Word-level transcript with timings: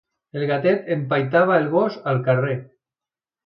El 0.39 0.45
gatet 0.51 0.89
empaitava 0.95 1.59
el 1.59 1.69
gos 1.77 2.01
al 2.15 2.25
carrer. 2.31 2.59